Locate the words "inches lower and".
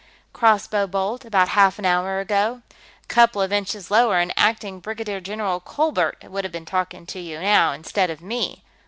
3.53-4.33